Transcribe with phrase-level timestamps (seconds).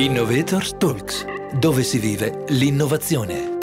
[0.00, 1.26] Innovators Talks,
[1.58, 3.58] dove si vive l'innovazione.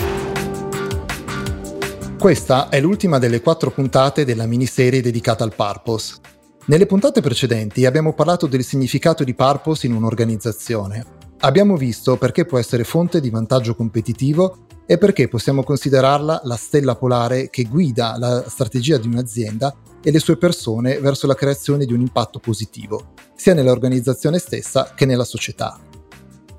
[2.20, 6.18] Questa è l'ultima delle quattro puntate della miniserie dedicata al purpose.
[6.66, 11.06] Nelle puntate precedenti abbiamo parlato del significato di purpose in un'organizzazione.
[11.40, 16.96] Abbiamo visto perché può essere fonte di vantaggio competitivo e perché possiamo considerarla la stella
[16.96, 21.94] polare che guida la strategia di un'azienda e le sue persone verso la creazione di
[21.94, 25.80] un impatto positivo, sia nell'organizzazione stessa che nella società.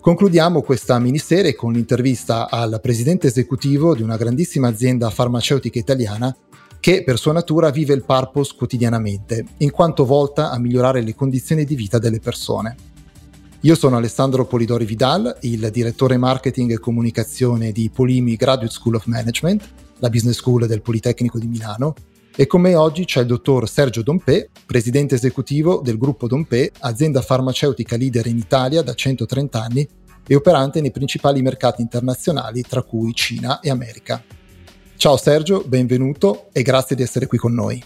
[0.08, 6.34] Concludiamo questa miniserie con l'intervista al presidente esecutivo di una grandissima azienda farmaceutica italiana
[6.80, 11.66] che per sua natura vive il purpose quotidianamente, in quanto volta a migliorare le condizioni
[11.66, 12.74] di vita delle persone.
[13.60, 19.04] Io sono Alessandro Polidori Vidal, il direttore marketing e comunicazione di Polimi Graduate School of
[19.04, 19.68] Management,
[19.98, 21.94] la business school del Politecnico di Milano,
[22.34, 27.20] e con me oggi c'è il dottor Sergio Dompé, presidente esecutivo del gruppo Dompé, azienda
[27.20, 29.88] farmaceutica leader in Italia da 130 anni
[30.28, 34.22] e operante nei principali mercati internazionali, tra cui Cina e America.
[34.96, 37.82] Ciao Sergio, benvenuto e grazie di essere qui con noi.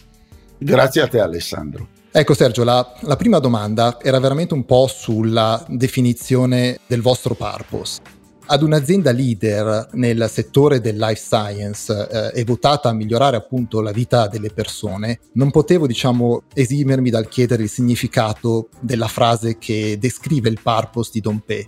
[0.59, 1.89] Grazie a te Alessandro.
[2.11, 8.01] Ecco Sergio, la, la, prima domanda era veramente un po' sulla definizione del vostro purpose.
[8.45, 13.93] Ad un'azienda leader nel settore del life science eh, e votata a migliorare appunto la
[13.93, 20.51] vita delle persone, non potevo diciamo esimermi dal chiedere il significato della frase che descrive
[20.51, 21.67] il purpose di Don Pe.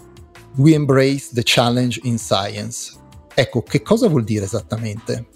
[0.56, 2.97] We embrace the challenge in science.
[3.34, 5.27] Ecco, che cosa vuol dire esattamente?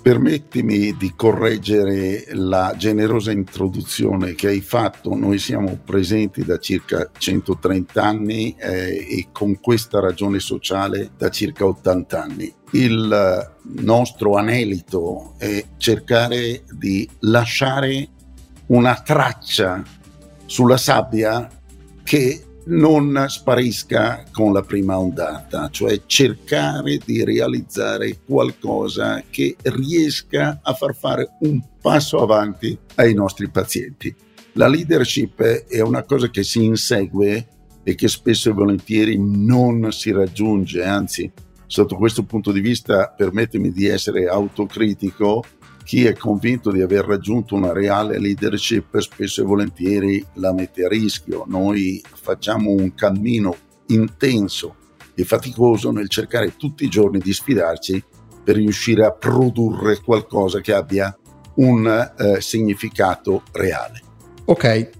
[0.00, 5.14] Permettimi di correggere la generosa introduzione che hai fatto.
[5.14, 11.66] Noi siamo presenti da circa 130 anni eh, e con questa ragione sociale da circa
[11.66, 12.54] 80 anni.
[12.72, 18.08] Il nostro anelito è cercare di lasciare
[18.68, 19.82] una traccia
[20.46, 21.46] sulla sabbia
[22.02, 30.74] che non sparisca con la prima ondata, cioè cercare di realizzare qualcosa che riesca a
[30.74, 34.14] far fare un passo avanti ai nostri pazienti.
[34.52, 37.46] La leadership è una cosa che si insegue
[37.82, 41.30] e che spesso e volentieri non si raggiunge, anzi
[41.66, 45.44] sotto questo punto di vista permettimi di essere autocritico,
[45.88, 50.88] chi è convinto di aver raggiunto una reale leadership spesso e volentieri la mette a
[50.88, 51.44] rischio.
[51.46, 53.56] Noi facciamo un cammino
[53.86, 54.74] intenso
[55.14, 58.04] e faticoso nel cercare tutti i giorni di sfidarci
[58.44, 61.16] per riuscire a produrre qualcosa che abbia
[61.54, 61.86] un
[62.18, 64.02] eh, significato reale.
[64.44, 64.90] Ok,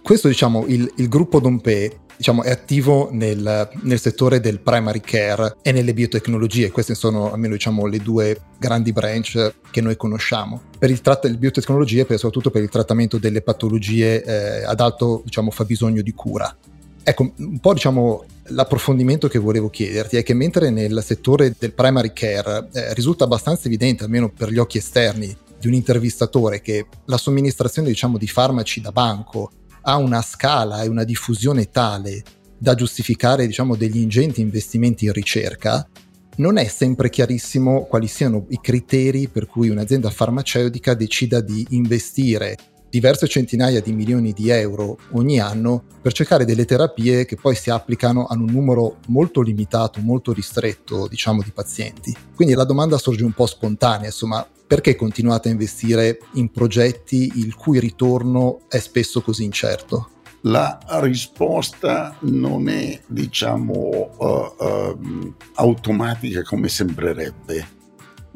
[0.00, 5.56] questo diciamo il, il gruppo Dompe diciamo, è attivo nel, nel, settore del primary care
[5.62, 6.70] e nelle biotecnologie.
[6.70, 10.62] Queste sono almeno diciamo, le due grandi branch che noi conosciamo.
[10.78, 15.22] Per il tratto delle biotecnologie, per, soprattutto per il trattamento delle patologie eh, ad alto
[15.24, 16.54] diciamo, fabbisogno di cura.
[17.02, 22.12] Ecco, un po' diciamo l'approfondimento che volevo chiederti è che mentre nel settore del primary
[22.12, 27.16] care eh, risulta abbastanza evidente, almeno per gli occhi esterni di un intervistatore, che la
[27.16, 29.50] somministrazione diciamo, di farmaci da banco
[29.88, 32.22] ha una scala e una diffusione tale
[32.58, 35.86] da giustificare diciamo, degli ingenti investimenti in ricerca,
[36.36, 42.56] non è sempre chiarissimo quali siano i criteri per cui un'azienda farmaceutica decida di investire
[42.96, 47.68] diverse centinaia di milioni di euro ogni anno per cercare delle terapie che poi si
[47.68, 52.16] applicano a un numero molto limitato, molto ristretto, diciamo, di pazienti.
[52.34, 57.54] Quindi la domanda sorge un po' spontanea, insomma, perché continuate a investire in progetti il
[57.54, 60.12] cui ritorno è spesso così incerto?
[60.42, 67.74] La risposta non è, diciamo, uh, uh, automatica come sembrerebbe.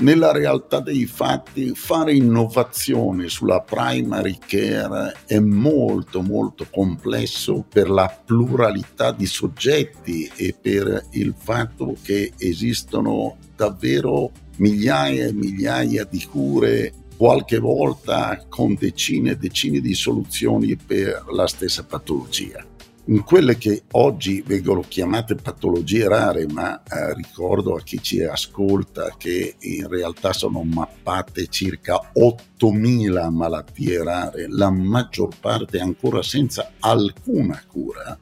[0.00, 8.09] Nella realtà dei fatti, fare innovazione sulla primary care è molto molto complesso per la
[8.25, 16.94] pluralità di soggetti e per il fatto che esistono davvero migliaia e migliaia di cure,
[17.19, 22.64] qualche volta con decine e decine di soluzioni per la stessa patologia.
[23.06, 29.14] In quelle che oggi vengono chiamate patologie rare, ma eh, ricordo a chi ci ascolta
[29.17, 37.61] che in realtà sono mappate circa 8.000 malattie rare, la maggior parte ancora senza alcuna
[37.67, 38.17] cura,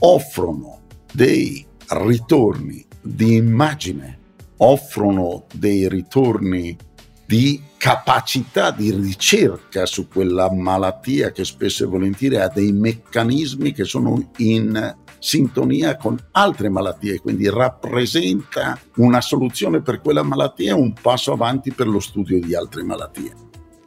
[0.00, 0.80] offrono
[1.12, 4.22] dei ritorni di immagine
[4.58, 6.76] offrono dei ritorni
[7.34, 13.82] di capacità di ricerca su quella malattia che spesso e volentieri ha dei meccanismi che
[13.82, 20.92] sono in sintonia con altre malattie, quindi rappresenta una soluzione per quella malattia e un
[20.92, 23.34] passo avanti per lo studio di altre malattie.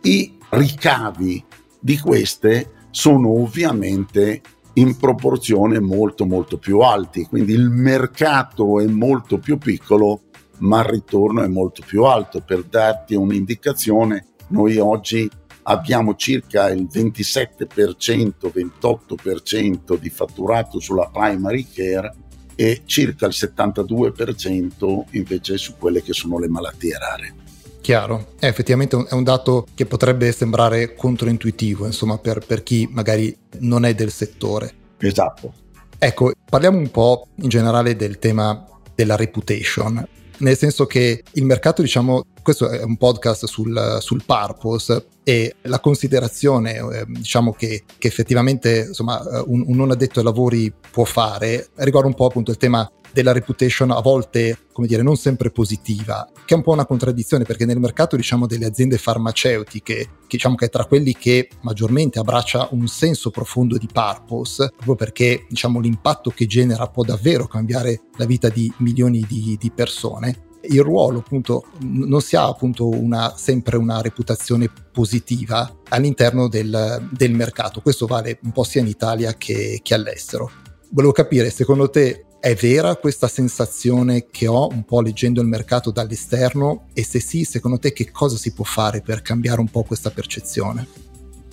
[0.02, 1.46] I ricavi
[1.80, 4.42] di queste sono ovviamente
[4.74, 10.24] in proporzione molto molto più alti, quindi il mercato è molto più piccolo
[10.60, 12.42] ma il ritorno è molto più alto.
[12.42, 15.30] Per darti un'indicazione, noi oggi
[15.64, 22.14] abbiamo circa il 27%, 28% di fatturato sulla primary care
[22.56, 27.34] e circa il 72% invece su quelle che sono le malattie rare.
[27.82, 33.34] Chiaro, è effettivamente è un dato che potrebbe sembrare controintuitivo, insomma, per, per chi magari
[33.60, 34.74] non è del settore.
[34.98, 35.54] Esatto.
[35.98, 40.06] Ecco, parliamo un po' in generale del tema della reputation
[40.40, 45.82] nel senso che il mercato, diciamo, questo è un podcast sul, sul purpose e la
[45.82, 51.04] considerazione, eh, diciamo, che, che effettivamente insomma, eh, un, un, non addetto ai lavori può
[51.04, 55.52] fare riguarda un po' appunto il tema della reputation a volte, come dire, non sempre
[55.52, 60.10] positiva, che è un po' una contraddizione perché nel mercato, diciamo, delle aziende farmaceutiche, che,
[60.30, 65.46] diciamo che è tra quelli che maggiormente abbraccia un senso profondo di purpose, proprio perché,
[65.50, 70.82] diciamo, l'impatto che genera può davvero cambiare la vita di milioni di, di persone, il
[70.82, 77.82] ruolo appunto non si ha appunto una, sempre una reputazione positiva all'interno del, del, mercato.
[77.82, 80.52] Questo vale un po' sia in Italia che, che all'estero.
[80.90, 85.92] Volevo capire, secondo te è vera questa sensazione che ho un po' leggendo il mercato
[85.92, 89.84] dall'esterno e se sì, secondo te che cosa si può fare per cambiare un po'
[89.84, 90.88] questa percezione?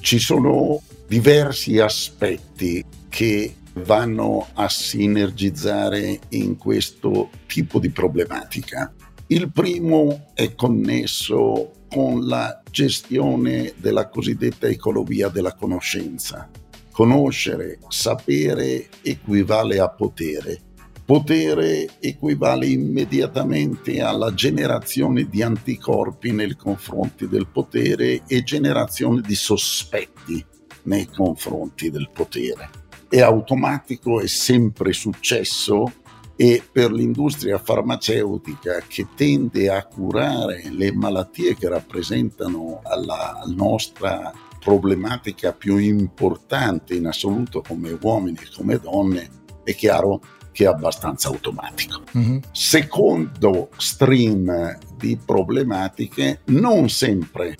[0.00, 8.92] Ci sono diversi aspetti che vanno a sinergizzare in questo tipo di problematica.
[9.28, 16.50] Il primo è connesso con la gestione della cosiddetta economia della conoscenza.
[16.90, 20.72] Conoscere, sapere equivale a potere
[21.04, 30.42] Potere equivale immediatamente alla generazione di anticorpi nei confronti del potere e generazione di sospetti
[30.84, 32.70] nei confronti del potere.
[33.06, 35.92] È automatico, è sempre successo
[36.36, 45.52] e per l'industria farmaceutica che tende a curare le malattie che rappresentano la nostra problematica
[45.52, 49.28] più importante in assoluto come uomini e come donne,
[49.62, 50.20] è chiaro
[50.50, 52.02] che è abbastanza automatico.
[52.16, 52.38] Mm-hmm.
[52.52, 57.56] Secondo stream di problematiche, non sempre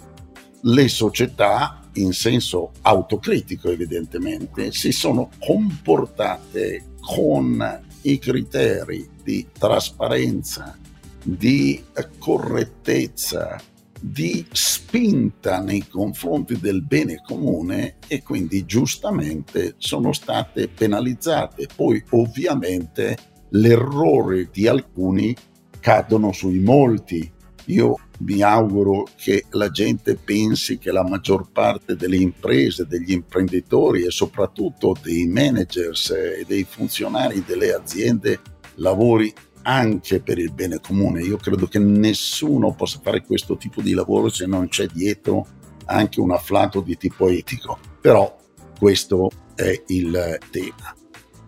[0.63, 10.77] le società, in senso autocritico evidentemente, si sono comportate con i criteri di trasparenza,
[11.23, 11.83] di
[12.19, 13.61] correttezza,
[14.01, 21.69] di spinta nei confronti del bene comune e quindi giustamente sono state penalizzate.
[21.75, 23.17] Poi ovviamente
[23.51, 25.35] l'errore di alcuni
[25.81, 27.31] cadono sui molti.
[27.67, 34.05] Io mi auguro che la gente pensi che la maggior parte delle imprese, degli imprenditori
[34.05, 38.41] e soprattutto dei managers e dei funzionari delle aziende
[38.77, 39.33] lavori
[39.63, 41.23] anche per il bene comune.
[41.23, 45.47] Io credo che nessuno possa fare questo tipo di lavoro se non c'è dietro
[45.87, 47.79] anche un afflato di tipo etico.
[48.01, 48.37] Però
[48.79, 50.95] questo è il tema.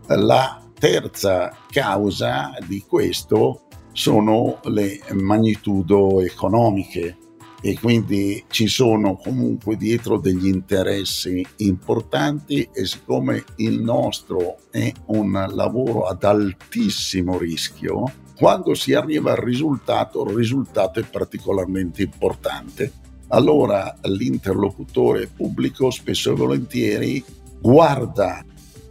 [0.08, 3.65] La terza causa di questo
[3.96, 7.16] sono le magnitudo economiche
[7.62, 15.46] e quindi ci sono comunque dietro degli interessi importanti e siccome il nostro è un
[15.48, 22.92] lavoro ad altissimo rischio, quando si arriva al risultato, il risultato è particolarmente importante.
[23.28, 27.24] Allora l'interlocutore pubblico spesso e volentieri
[27.58, 28.44] guarda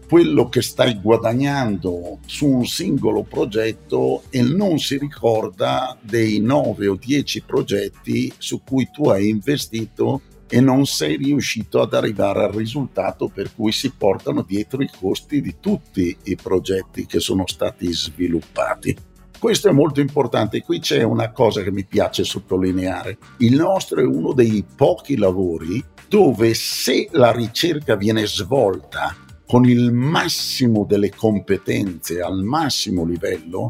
[0.08, 6.96] quello che stai guadagnando su un singolo progetto e non si ricorda dei 9 o
[6.96, 13.28] 10 progetti su cui tu hai investito e non sei riuscito ad arrivare al risultato
[13.28, 18.96] per cui si portano dietro i costi di tutti i progetti che sono stati sviluppati.
[19.40, 20.62] Questo è molto importante.
[20.62, 23.18] Qui c'è una cosa che mi piace sottolineare.
[23.40, 29.92] Il nostro è uno dei pochi lavori dove se la ricerca viene svolta con il
[29.92, 33.70] massimo delle competenze al massimo livello,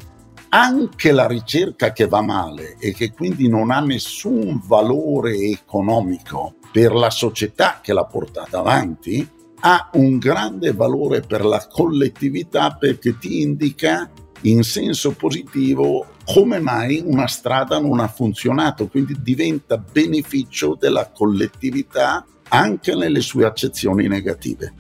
[0.49, 6.93] anche la ricerca che va male e che quindi non ha nessun valore economico per
[6.93, 9.27] la società che l'ha portata avanti,
[9.61, 14.09] ha un grande valore per la collettività perché ti indica
[14.41, 22.25] in senso positivo come mai una strada non ha funzionato, quindi diventa beneficio della collettività
[22.49, 24.73] anche nelle sue accezioni negative.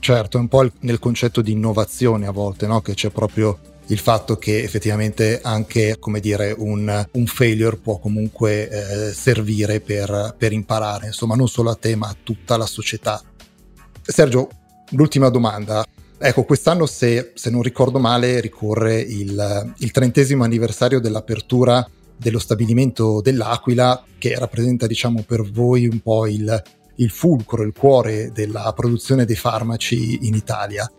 [0.00, 2.80] Certo, è un po' nel concetto di innovazione a volte, no?
[2.80, 9.12] che c'è proprio il fatto che effettivamente anche dire, un, un failure può comunque eh,
[9.12, 13.22] servire per, per, imparare, insomma non solo a te ma a tutta la società.
[14.00, 14.48] Sergio,
[14.90, 15.84] l'ultima domanda.
[16.18, 23.20] Ecco, quest'anno, se, se non ricordo male, ricorre il, il trentesimo anniversario dell'apertura dello stabilimento
[23.20, 26.62] dell'Aquila, che rappresenta, diciamo, per voi un po' il,
[27.00, 30.90] il fulcro, il cuore della produzione dei farmaci in Italia.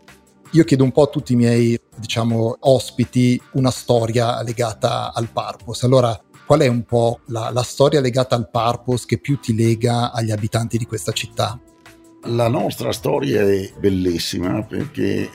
[0.52, 5.84] Io chiedo un po' a tutti i miei, diciamo, ospiti una storia legata al Parpos.
[5.84, 10.12] Allora, qual è un po' la, la storia legata al Parpos che più ti lega
[10.12, 11.58] agli abitanti di questa città?
[12.26, 15.30] La nostra storia è bellissima perché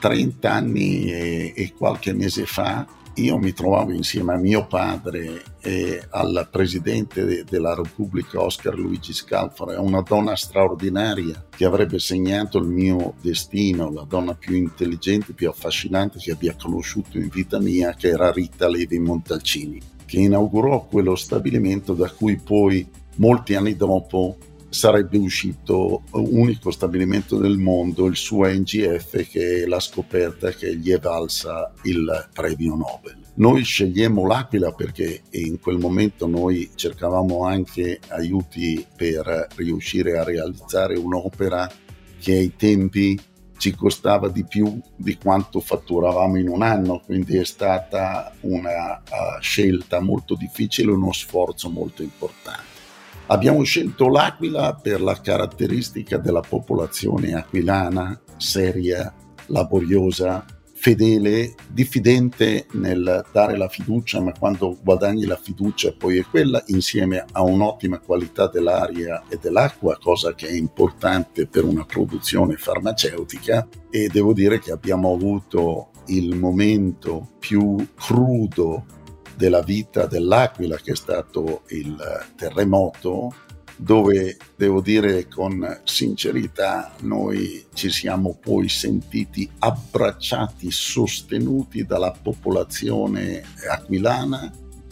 [0.00, 2.86] 30 anni e, e qualche mese fa
[3.16, 9.12] io mi trovavo insieme a mio padre e al presidente de- della Repubblica Oscar Luigi
[9.12, 15.48] Scalfaro, una donna straordinaria che avrebbe segnato il mio destino, la donna più intelligente, più
[15.48, 21.14] affascinante che abbia conosciuto in vita mia, che era Rita Levi Montalcini, che inaugurò quello
[21.14, 24.36] stabilimento da cui poi molti anni dopo
[24.72, 30.90] sarebbe uscito unico stabilimento del mondo, il suo NGF, che è la scoperta che gli
[30.90, 33.18] è valsa il premio Nobel.
[33.34, 40.96] Noi scegliemmo l'Aquila perché in quel momento noi cercavamo anche aiuti per riuscire a realizzare
[40.96, 41.70] un'opera
[42.18, 43.20] che ai tempi
[43.58, 49.40] ci costava di più di quanto fatturavamo in un anno, quindi è stata una uh,
[49.40, 52.71] scelta molto difficile, uno sforzo molto importante.
[53.26, 59.14] Abbiamo scelto l'Aquila per la caratteristica della popolazione aquilana, seria,
[59.46, 66.60] laboriosa, fedele, diffidente nel dare la fiducia, ma quando guadagni la fiducia poi è quella,
[66.66, 73.68] insieme a un'ottima qualità dell'aria e dell'acqua, cosa che è importante per una produzione farmaceutica.
[73.88, 78.84] E devo dire che abbiamo avuto il momento più crudo
[79.42, 81.96] della vita dell'Aquila, che è stato il
[82.36, 83.34] terremoto,
[83.74, 94.48] dove devo dire con sincerità noi ci siamo poi sentiti abbracciati, sostenuti dalla popolazione aquilana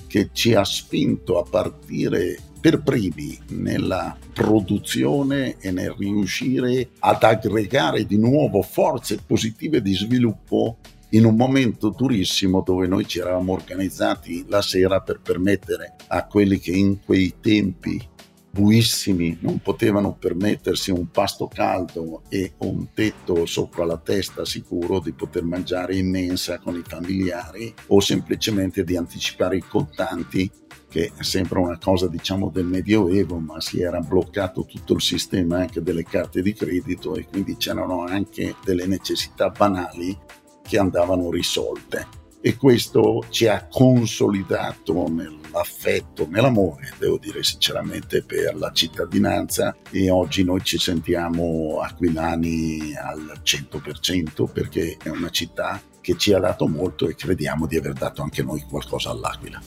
[0.09, 8.05] che ci ha spinto a partire per primi nella produzione e nel riuscire ad aggregare
[8.05, 10.79] di nuovo forze positive di sviluppo
[11.11, 16.59] in un momento durissimo dove noi ci eravamo organizzati la sera per permettere a quelli
[16.59, 18.09] che in quei tempi
[18.53, 25.13] buissimi non potevano permettersi un pasto caldo e un tetto sopra la testa sicuro di
[25.13, 30.51] poter mangiare in mensa con i familiari o semplicemente di anticipare i contanti
[30.89, 35.81] che sembra una cosa diciamo del medioevo ma si era bloccato tutto il sistema anche
[35.81, 40.19] delle carte di credito e quindi c'erano anche delle necessità banali
[40.63, 48.73] che andavano risolte e questo ci ha consolidato nell'affetto, nell'amore, devo dire sinceramente, per la
[48.73, 56.33] cittadinanza e oggi noi ci sentiamo aquilani al 100% perché è una città che ci
[56.33, 59.61] ha dato molto e crediamo di aver dato anche noi qualcosa all'Aquila.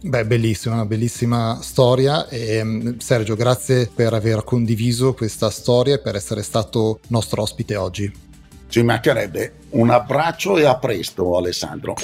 [0.00, 6.00] Beh, bellissima, una bellissima storia e mm, Sergio, grazie per aver condiviso questa storia e
[6.00, 8.26] per essere stato nostro ospite oggi.
[8.68, 9.54] Ci mancherebbe.
[9.70, 11.94] Un abbraccio e a presto Alessandro.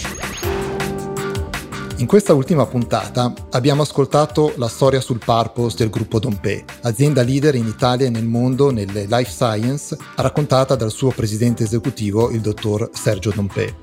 [1.97, 7.55] In questa ultima puntata abbiamo ascoltato la storia sul purpose del gruppo Dompe, azienda leader
[7.55, 12.89] in Italia e nel mondo nelle life science, raccontata dal suo presidente esecutivo, il dottor
[12.93, 13.77] Sergio Dompe.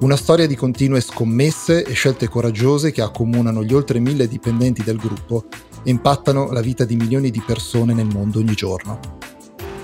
[0.00, 4.96] Una storia di continue scommesse e scelte coraggiose che accomunano gli oltre mille dipendenti del
[4.96, 5.44] gruppo
[5.82, 9.23] e impattano la vita di milioni di persone nel mondo ogni giorno.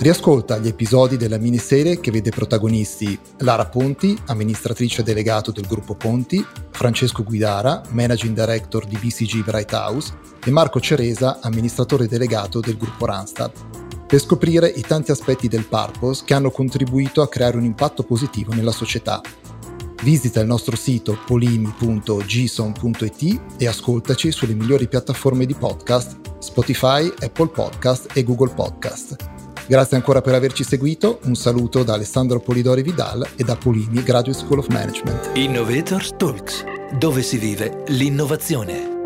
[0.01, 6.43] Riascolta gli episodi della miniserie che vede protagonisti Lara Ponti, amministratrice delegato del gruppo Ponti,
[6.71, 13.05] Francesco Guidara, managing director di BCG Bright House e Marco Ceresa, amministratore delegato del gruppo
[13.05, 13.53] Randstad,
[14.07, 18.55] per scoprire i tanti aspetti del purpose che hanno contribuito a creare un impatto positivo
[18.55, 19.21] nella società.
[20.03, 28.09] Visita il nostro sito polimi.gson.it e ascoltaci sulle migliori piattaforme di podcast Spotify, Apple Podcast
[28.15, 29.30] e Google Podcast.
[29.71, 34.37] Grazie ancora per averci seguito, un saluto da Alessandro Polidori Vidal e da Polini Graduate
[34.37, 35.31] School of Management.
[35.35, 36.65] Innovators Talks,
[36.99, 39.00] dove si vive l'innovazione.